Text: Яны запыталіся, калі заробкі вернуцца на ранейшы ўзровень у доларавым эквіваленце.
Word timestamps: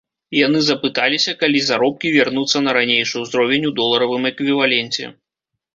Яны 0.37 0.61
запыталіся, 0.69 1.35
калі 1.43 1.59
заробкі 1.67 2.15
вернуцца 2.17 2.65
на 2.65 2.71
ранейшы 2.81 3.15
ўзровень 3.27 3.69
у 3.73 3.77
доларавым 3.83 4.23
эквіваленце. 4.33 5.03